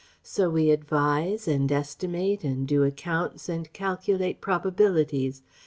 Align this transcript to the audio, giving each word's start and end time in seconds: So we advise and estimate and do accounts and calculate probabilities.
So 0.23 0.49
we 0.49 0.71
advise 0.71 1.47
and 1.47 1.71
estimate 1.71 2.43
and 2.43 2.67
do 2.67 2.83
accounts 2.83 3.47
and 3.47 3.71
calculate 3.71 4.41
probabilities. 4.41 5.43